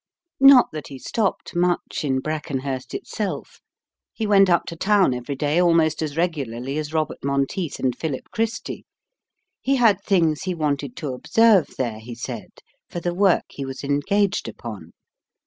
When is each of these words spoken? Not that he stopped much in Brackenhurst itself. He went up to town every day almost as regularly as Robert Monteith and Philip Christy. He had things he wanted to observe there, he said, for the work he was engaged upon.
Not 0.39 0.69
that 0.71 0.87
he 0.87 0.97
stopped 0.97 1.55
much 1.55 2.03
in 2.03 2.21
Brackenhurst 2.21 2.95
itself. 2.95 3.61
He 4.11 4.25
went 4.25 4.49
up 4.49 4.65
to 4.65 4.75
town 4.75 5.13
every 5.13 5.35
day 5.35 5.61
almost 5.61 6.01
as 6.01 6.17
regularly 6.17 6.79
as 6.79 6.91
Robert 6.91 7.19
Monteith 7.23 7.77
and 7.77 7.95
Philip 7.95 8.25
Christy. 8.31 8.87
He 9.61 9.75
had 9.75 10.01
things 10.01 10.41
he 10.41 10.55
wanted 10.55 10.95
to 10.97 11.13
observe 11.13 11.75
there, 11.77 11.99
he 11.99 12.15
said, 12.15 12.49
for 12.89 12.99
the 12.99 13.13
work 13.13 13.45
he 13.51 13.63
was 13.63 13.83
engaged 13.83 14.47
upon. 14.47 14.93